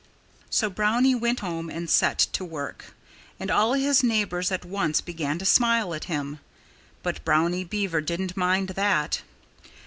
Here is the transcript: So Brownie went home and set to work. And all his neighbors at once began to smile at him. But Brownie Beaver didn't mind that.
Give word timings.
So 0.49 0.67
Brownie 0.67 1.13
went 1.13 1.41
home 1.41 1.69
and 1.69 1.87
set 1.87 2.17
to 2.17 2.43
work. 2.43 2.95
And 3.39 3.51
all 3.51 3.73
his 3.73 4.01
neighbors 4.03 4.51
at 4.51 4.65
once 4.65 4.99
began 4.99 5.37
to 5.37 5.45
smile 5.45 5.93
at 5.93 6.05
him. 6.05 6.39
But 7.03 7.23
Brownie 7.23 7.65
Beaver 7.65 8.01
didn't 8.01 8.35
mind 8.35 8.69
that. 8.69 9.21